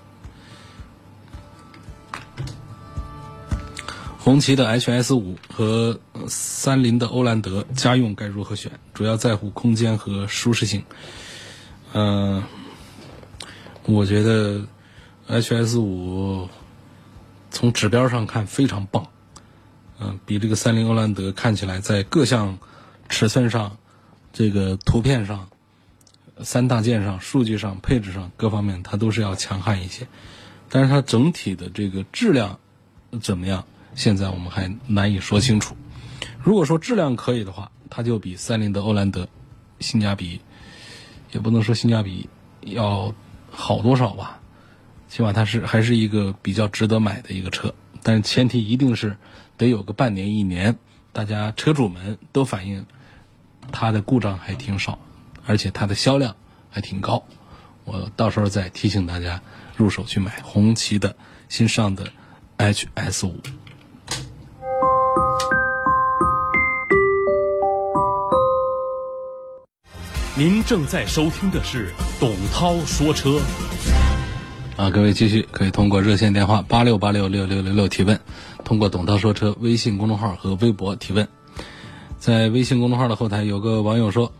[4.20, 8.70] 红旗的 HS 五和三菱的欧蓝德家用该如何选？
[8.93, 10.84] 主要在乎空间和舒适性。
[11.93, 12.43] 嗯，
[13.86, 14.62] 我觉得
[15.30, 16.50] HS 五
[17.50, 19.08] 从指标上看非常棒，
[20.00, 22.60] 嗯，比这个三菱欧蓝德看起来在各项
[23.08, 23.78] 尺寸上、
[24.34, 25.48] 这个图片上。
[26.43, 30.08] 三大件上、数据上、配置上各方面，它都是要强悍一些，
[30.69, 32.60] 但是它整体的这个质量
[33.21, 33.65] 怎么样？
[33.95, 35.76] 现在我们还难以说清楚。
[36.43, 39.28] 如果说质量可以的话，它就比三菱的欧蓝德
[39.80, 40.39] 性价比
[41.32, 42.30] 也不能说性价比
[42.62, 43.13] 要
[43.50, 44.39] 好多少吧，
[45.10, 47.73] 起码它是还是一个比较值得买的一个车。
[48.04, 49.17] 但是前提一定是
[49.58, 50.78] 得有个半年一年，
[51.12, 52.86] 大家车主们都反映
[53.71, 55.00] 它的故障还挺少。
[55.48, 56.36] 而且它的销量
[56.70, 57.24] 还挺高，
[57.86, 59.42] 我到时候再提醒大家
[59.76, 61.16] 入手去买红旗的
[61.48, 62.06] 新上的
[62.58, 63.36] HS 五。
[70.36, 73.40] 您正在收听的是董涛说车。
[74.76, 78.20] 啊，各位继续可以通过热线电话八六八六六六六六提问，
[78.64, 81.28] 通过“董涛说车”微信公众号和微博提问。
[82.20, 84.32] 在微信公众号的后台有个网友说：“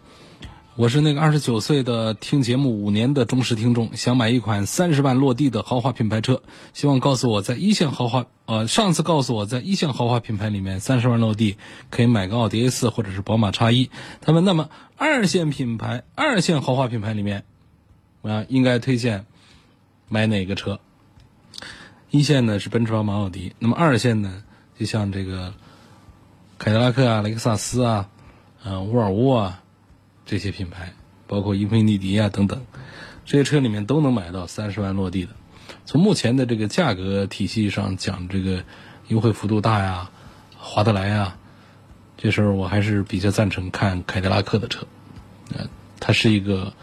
[0.78, 11.58] 我是那个二十九岁的听节目五年的忠实听众，想买一款三十万落地的豪华品牌车，希望告诉我在一线豪华呃，上次告诉我在一线豪华品牌里面三十万落地
[11.90, 13.90] 可以买个奥迪 A 四或者是宝马叉一。
[14.22, 17.44] 他们那么二线品牌二线豪华品牌里面
[18.22, 19.26] 啊应该推荐
[20.10, 20.80] 买哪个车？
[22.12, 24.44] 一线呢是奔驰、宝马、奥迪，那么二线呢
[24.78, 25.56] 就像这个。”
[26.60, 28.10] 凯迪拉克啊，雷克萨斯啊，
[28.64, 29.64] 嗯，沃尔沃啊，
[30.28, 30.94] 这些品牌，
[31.26, 32.64] 包括英菲尼迪啊等等，
[33.26, 35.32] 这些车里面都能买到三十万落地的。
[35.86, 38.64] 从目前的这个价格体系上讲，这个
[39.08, 40.12] 优惠幅度大呀，
[40.56, 41.36] 划得来呀，
[42.18, 44.86] 这时候我还是比较赞成看凯迪拉克的车。
[45.58, 45.68] 呃，
[46.00, 46.74] 它是一个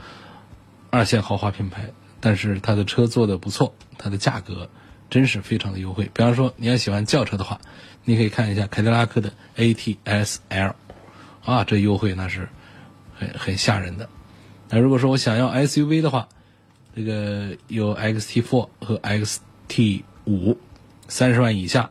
[0.90, 4.68] 二线豪华品牌，但是它的车做的不错，它的价格
[5.10, 6.10] 真是非常的优惠。
[6.12, 7.60] 比方说，你要喜欢轿车的话。
[8.06, 10.74] 你可以看一下凯迪拉克的 ATS-L，
[11.42, 12.50] 啊，这优惠那是
[13.14, 14.08] 很很吓人的。
[14.70, 16.28] 那如果说我想要 SUV 的话，
[16.94, 20.56] 这个有 XT4 和 XT5，
[21.08, 21.90] 三十万以下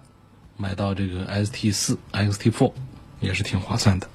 [0.57, 2.71] 买到这个 ST4、XT4
[3.19, 4.07] 也是挺划算的。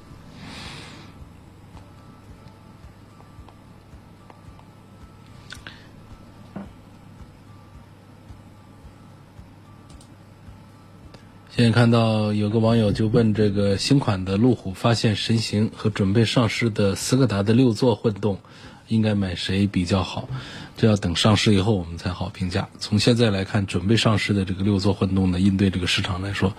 [11.59, 18.39] 现在看到有个网友就问这个新款的路虎发现神行和准备上市的斯柯达的六座混动，
[18.87, 20.29] 应该买谁比较好？
[20.77, 22.69] 这要等上市以后我们才好评价。
[22.79, 26.55] 从现在来看，准备上市的这个六座混动呢，应对这个市场来说，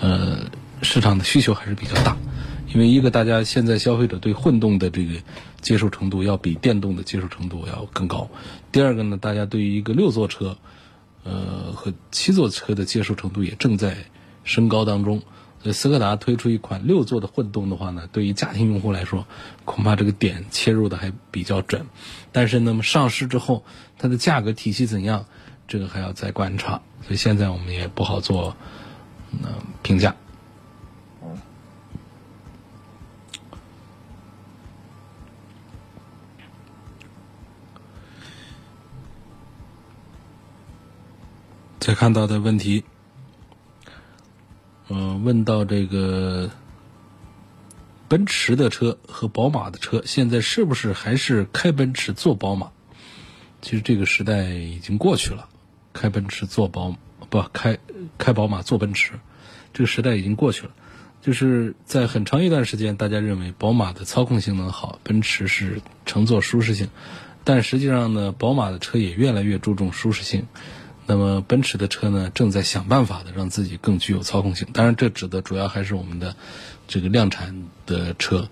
[0.00, 0.46] 呃，
[0.80, 2.16] 市场的需求还是比较大。
[2.72, 5.12] 因为一个大家现在消费者对混动的这个
[5.60, 8.30] 接受程度要比电动的接受程度要更高。
[8.72, 10.56] 第二个呢，大家对于一个六座车，
[11.22, 14.06] 呃和七座车的接受程度也正在。
[14.48, 15.20] 升高当中，
[15.62, 19.26] 所以斯柯达推出一款六座的混动的话呢，对于家庭用户来说，
[19.66, 21.86] 恐怕这个点切入的还比较准。
[22.32, 23.62] 但是那么上市之后，
[23.98, 25.26] 它的价格体系怎样，
[25.68, 26.80] 这个还要再观察。
[27.02, 28.56] 所以现在我们也不好做
[29.32, 29.50] 嗯
[29.82, 30.16] 评价。
[41.78, 42.84] 再看到的问题。
[44.88, 46.50] 嗯，问到这个
[48.08, 52.70] 奔驰的车和宝马的车，现在是不是还是开奔驰坐宝马？
[53.60, 55.48] 其实这个时代已经过去了，
[55.92, 56.96] 开奔驰坐宝
[57.28, 57.78] 不开
[58.16, 59.12] 开宝马坐奔驰，
[59.74, 60.72] 这个时代已经过去了。
[61.20, 66.88] 就是在很长一段时间，大家认为宝马的操控性能好，奔驰是乘坐舒适性，
[67.44, 70.46] 但实际上呢，宝马的车也越来越注重舒适性。
[71.10, 74.68] 那么奔驰的车呢，正在想办法的让自己更具有操控性。
[74.74, 76.36] 当然，这指的主要还是我们的
[76.86, 78.50] 这个量产的车，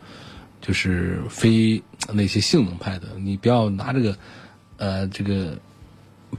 [0.62, 1.82] 就是非
[2.14, 3.08] 那些性能派的。
[3.18, 4.16] 你不要拿这个，
[4.78, 5.58] 呃，这个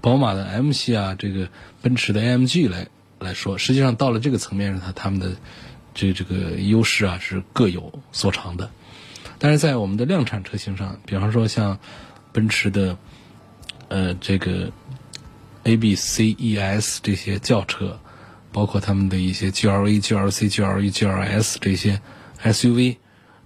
[0.01, 1.49] 宝马的 M 系啊，这个
[1.83, 2.87] 奔驰的 AMG 来
[3.19, 3.59] 来说。
[3.59, 5.37] 实际上到了这个层面上，它他们的
[5.93, 8.71] 这这个优势啊是各有所长的。
[9.37, 11.77] 但是在我们的量产车型上，比方说像
[12.31, 12.97] 奔驰的，
[13.89, 14.71] 呃，这个。
[15.67, 17.99] A、B、C、E、S 这些轿车，
[18.53, 22.01] 包括他们的一些 GLA、GLC、GLE、GLS 这些
[22.41, 22.95] SUV，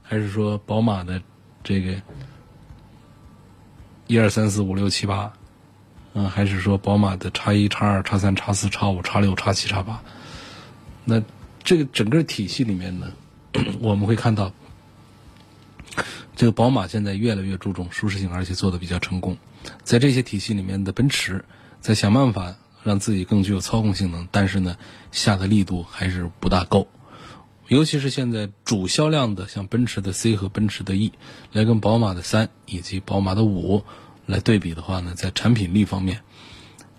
[0.04, 1.20] 还是说宝马的
[1.64, 2.00] 这个
[4.06, 5.34] 一二三四五六七八，
[6.14, 10.00] 嗯，还是说宝马的叉一、叉二、叉三、叉四、叉五、叉六、叉七、叉八？
[11.04, 11.24] 那
[11.64, 13.12] 这个整个体系里面呢，
[13.82, 14.54] 我们会看到，
[16.36, 19.36] 这个宝马现在越来越注重舒适性，而且做的比较成功。
[19.84, 21.44] 在这些体系里面的奔驰。
[21.82, 24.78] 在想办法让自己更具有操控性能，但是呢，
[25.12, 26.88] 下的力度还是不大够。
[27.68, 31.12] 尤其是现在主销量的像奔驰的 C 和奔驰的 E，
[31.52, 33.84] 来跟宝马的三以及宝马的五
[34.26, 36.22] 来对比的话呢，在产品力方面，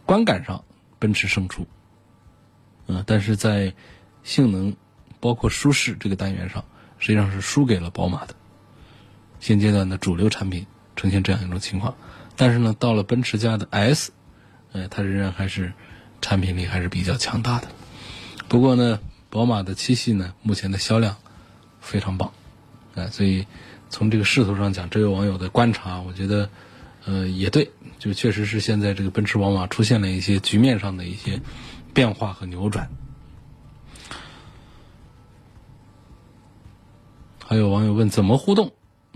[0.05, 0.65] 观感上
[0.99, 1.67] 奔驰胜出。
[2.87, 3.75] 嗯，但是在
[4.25, 4.75] 性能
[5.21, 6.65] 包括舒适这个单元上，
[6.99, 8.35] 实际上是输给了宝马的。
[9.39, 10.67] 现阶段的主流产品
[10.97, 11.95] 呈现这样一种情况，
[12.35, 14.11] 但是呢，到了奔驰家的 S。
[14.73, 15.73] 哎，它仍然还是
[16.21, 17.69] 产品力还是比较强大的。
[18.49, 19.01] 不过呢，
[19.31, 21.17] 宝马的七系呢，目前的销量
[21.81, 22.33] 非常棒，
[22.95, 23.47] 哎，所以
[23.89, 26.51] 从这个势头上讲，这位网友的观察，我觉得
[27.05, 31.41] 呃也对，就确实是现在这个奔驰、宝马出现了一些局面上的一些
[31.95, 32.91] 变化和扭转。
[37.45, 38.73] 还有网友问怎么互动？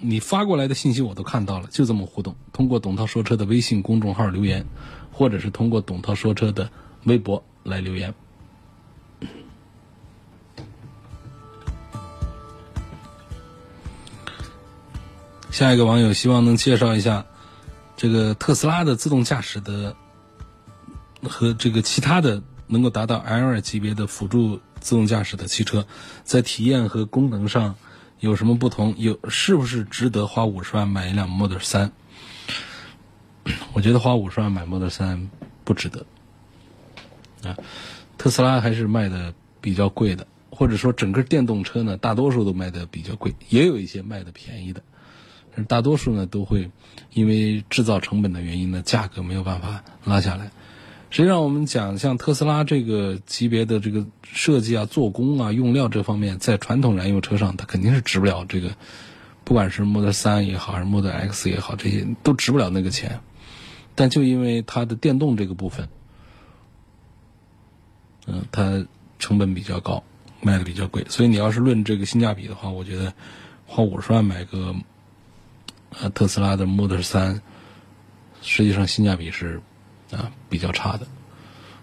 [0.09, 2.37] 你发过来的信息我都看到了，就这么互动。
[2.53, 4.65] 通过董涛说车的微信公众号留言，
[5.11, 6.71] 或者是通过董涛说车的
[7.07, 8.15] 微博来留言。
[15.51, 17.27] 下一个网友希望能介绍一下
[17.97, 19.97] 这个特斯拉的自动驾驶的
[21.25, 25.85] 和这个其他的能够达到 L2 级别的辅助自动驾驶的汽车，
[26.23, 27.75] 在体验和功能上
[28.21, 28.95] 有什么不同？
[28.97, 31.93] 有是不是值得花五十万买一辆 Model 三
[33.75, 35.31] 我觉得花五十万买 Model 三
[35.65, 36.07] 不值得
[37.43, 37.57] 啊。
[38.17, 44.83] 特斯拉还是卖的比较贵的，或者说整个电动车呢，大多数都卖的比较贵，也有一些卖的便宜的
[45.55, 45.65] 但。
[45.67, 46.71] 大多数呢都会
[47.13, 50.51] 因为制造成本的原因呢，价格没有办法拉下来。
[51.17, 58.77] 实际上，我们讲像特斯拉这个级别的这个设计啊、做工啊、用料这方面，在传统燃油车上它肯定是值不了这个，
[59.43, 63.21] 不管是 Model 3也好，还是 Model X 也好，这些都值不了那个钱。
[63.95, 65.89] 但就因为它的电动这个部分，
[68.27, 68.87] 嗯，它
[69.19, 70.05] 成本比较高，
[70.43, 73.15] 卖的比较贵，所以你要是论这个性价比的话，我觉得
[73.65, 74.77] 花五十万买个。
[75.99, 77.41] 呃，特斯拉的 Model 3，
[78.43, 79.63] 实际上性价比是
[80.11, 81.07] 啊比较差的。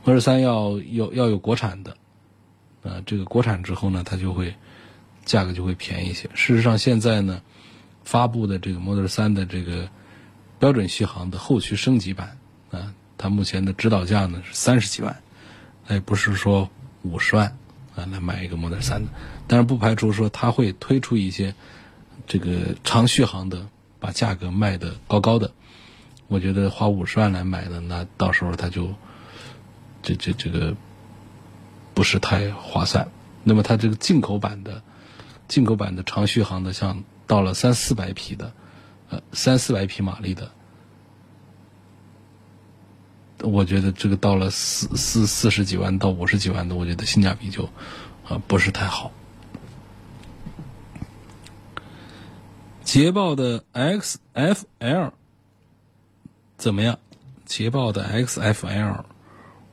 [0.03, 1.97] Model 3要要要有国产的，
[2.83, 4.55] 啊，这个国产之后呢，它就会
[5.25, 6.29] 价格就会便宜一些。
[6.33, 7.41] 事实上，现在呢
[8.03, 9.89] 发布的这个 Model 3的这个
[10.59, 12.37] 标准续航的后驱升级版
[12.71, 15.21] 啊，它目前的指导价呢是三十几万，
[15.89, 16.69] 也不是说
[17.01, 17.57] 五十万
[17.95, 19.07] 啊来买一个 Model 3的。
[19.47, 21.55] 但是不排除说它会推出一些
[22.27, 23.67] 这个长续航的。
[23.99, 25.53] 把价格卖的高高的，
[26.27, 28.93] 我觉得花五十万来买的，那到时候它就
[30.01, 30.75] 这这这个
[31.93, 33.07] 不是太划算。
[33.43, 34.81] 那么它这个进口版的
[35.47, 38.53] 进口版的长续航的，像到了三四百匹的，
[39.09, 40.51] 呃三四百匹马力的，
[43.41, 47.65] 我觉得这个到了四四四十几万到五十几万的，我觉得性价比就
[48.27, 49.11] 啊不是太好。
[52.83, 55.11] 捷豹的 XFL
[56.63, 56.97] 怎么样？
[57.45, 59.03] 捷豹的 XFL，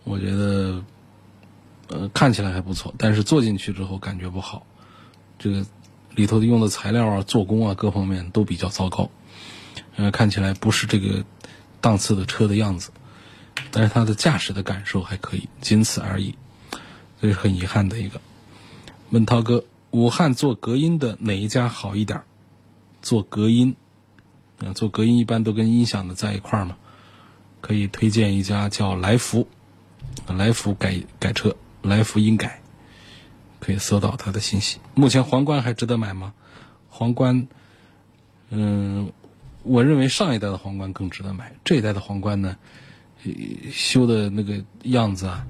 [0.02, 0.82] 我觉得，
[1.86, 4.66] 呃，看起来还不错，但是坐进去之后感觉不好。
[5.38, 5.64] 这个
[6.16, 9.08] 里头用的材料啊、做工啊各方面都比较糟糕，
[9.94, 11.24] 呃，看起来不是这个
[11.80, 12.90] 档次的车的样子。
[13.70, 16.34] 但是它的驾驶的感受还可以，仅此而已。
[17.22, 18.20] 这是很遗憾的一个。
[19.10, 22.20] 问涛哥，武汉做隔音的哪一家好一点？
[23.00, 23.76] 做隔音，
[24.64, 26.76] 啊，做隔音一般都跟音响的在一块儿嘛，
[27.60, 29.48] 可以推荐一家叫来福，
[30.26, 32.60] 来福改改车，来福音改，
[33.58, 34.78] 可以搜到它的信息。
[34.94, 36.34] 目前皇冠还值得买吗？
[36.88, 37.48] 皇冠，
[38.50, 39.12] 嗯，
[39.62, 42.56] 我认为上一代的皇冠更值得买，这一代的皇冠呢，
[43.72, 45.46] 修的那个样子啊，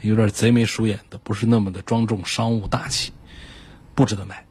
[0.00, 3.12] 有点贼眉鼠眼的，不是那么的庄重商务大气，
[3.94, 4.44] 不值得买。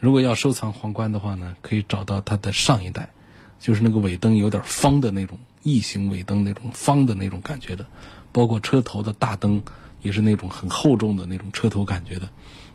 [0.00, 3.10] 如果要收藏皇冠的话呢，可以找到它的上一代，
[3.58, 7.84] 就是那个尾灯有点方的那种异形尾灯，那种方的那种感觉的，
[8.32, 9.62] 包括车头的大灯
[10.02, 12.28] 也是那种很厚重的那种车头感觉的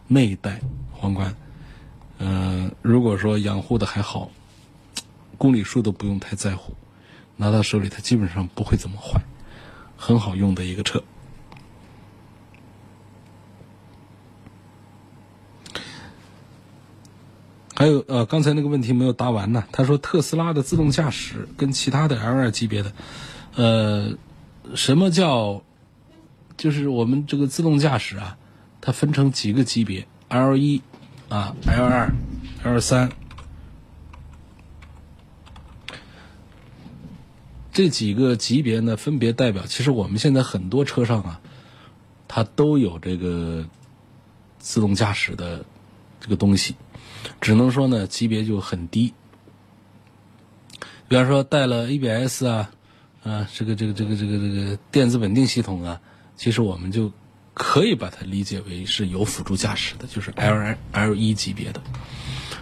[0.08, 0.60] 那一代
[0.92, 1.36] 皇冠。
[2.20, 4.30] 嗯，如果说养护的还好，
[5.38, 6.74] 公里数都不用太在乎，
[7.38, 9.22] 拿到手里它基本上不会怎么坏，
[9.98, 11.04] 很好用的一个车。
[17.84, 19.66] 还有呃，刚才那个问题没有答完呢。
[19.74, 22.94] 他说特斯拉的自动驾驶跟其他的 L2 级别的，
[23.56, 24.14] 呃，
[24.74, 25.62] 什么叫，
[26.56, 28.38] 就是我们这个自动驾驶啊，
[28.80, 30.82] 它分成几个级别，L 一
[31.28, 32.10] 啊，L 二
[32.64, 33.12] ，L 三，
[37.74, 41.42] 这几个级别呢，分别代表，其实我们现在很多车上啊，
[42.30, 43.66] 它都有这个
[44.58, 45.66] 自动驾驶的
[46.22, 46.76] 这个东西。
[47.42, 49.14] 只能说呢，级别就很低。
[51.08, 52.72] 比方说带了 ABS 啊，
[53.24, 56.02] 啊，这个这个这个这个这个电子稳定系统啊，
[56.36, 57.12] 其实我们就
[57.54, 61.82] 可以把它理解为是有辅助驾驶的，就是 L L 一级别的。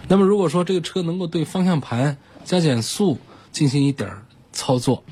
[0.08, 3.18] 那么如果说这个车能够对方向盘加减速
[3.52, 4.10] 进行一点
[4.52, 5.02] 操作，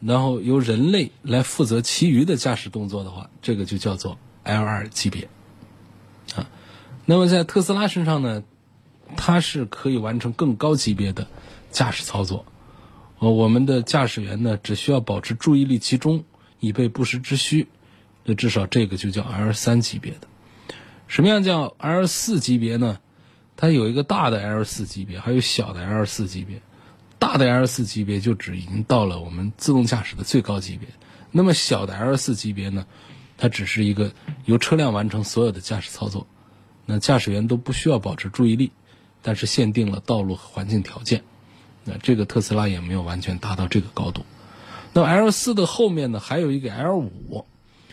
[0.00, 5.28] 然后由人类来负责其余的驾驶动作的话，这个就叫做 L 二级别。
[7.10, 8.42] 那么在特斯拉身上呢，
[9.16, 11.26] 它是可以完成更高级别的
[11.70, 12.44] 驾驶操作。
[13.18, 16.24] 呃，我们的驾驶员呢，只需要保持注意力集中，
[16.60, 17.66] 以备不时之需。
[18.24, 20.28] 那至少这个就叫 L 三级别的。
[21.06, 22.98] 什么样叫 L 四级别呢？
[23.56, 26.60] 它有一个大的 L 四级别，还有小的 L 四级别。
[27.18, 30.86] 大的 L 四级别就只已经到了我们自动驾驶的最高级别，
[31.32, 32.84] 那么小的 L 四级别呢，
[33.38, 34.12] 它只是一个
[34.44, 36.26] 由车辆完成所有的驾驶操作，
[36.90, 38.72] 那驾驶员都不需要保持注意力，
[39.20, 41.22] 但是限定了道路和环境条件，
[41.84, 44.24] 那这个特斯拉也没有完全达到这个高度。
[44.94, 47.44] 那 L 四的后面呢，还有一个 L 五，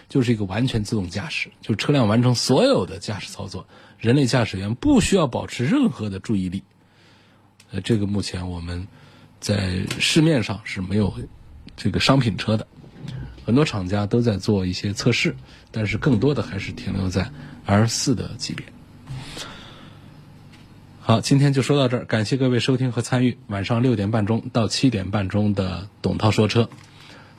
[0.08, 3.68] 就是一个完全自动驾驶，就车辆完成所有的驾驶操作，
[4.00, 6.64] 人类驾驶员不需要保持任何的注意力。
[7.72, 8.88] 呃，这个目前我们。
[9.38, 11.14] 在市面上是没有
[11.78, 12.66] 这个商品车的，
[13.46, 15.36] 很多厂家都在做一些测试，
[15.70, 17.30] 但是更多的还是停留在
[17.66, 18.66] L 四的级别。
[21.08, 26.68] 好，今天就说到这儿，感谢各位收听和参与晚上六点半钟到七点半钟的董涛说车。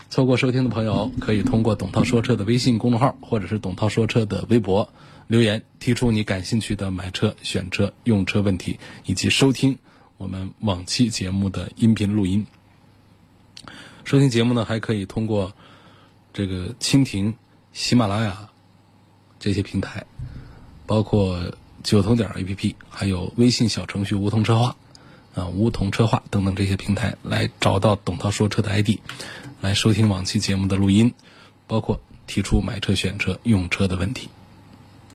[0.08, 4.88] 错过收听的朋友，可以通过董涛说车的微信公众号或者是董涛说车的微博
[5.26, 9.76] 留言，提出你感兴趣的买车、选车、用车问题，以及收听。
[10.16, 12.46] 我们往期节目的音频录音，
[14.04, 15.52] 收听节目呢，还可以通过
[16.32, 17.34] 这个蜻蜓、
[17.72, 18.48] 喜马拉雅
[19.40, 20.06] 这些平台，
[20.86, 21.36] 包括
[21.86, 24.74] 九头鸟 APP，还有微信小程序“梧桐车话”
[25.36, 28.98] 啊“梧桐车话”等等这些平台，来找到董涛说车的 ID，
[29.60, 31.14] 来收听往期节目的录音，
[31.68, 34.28] 包括提出买车、选车、用车的问题。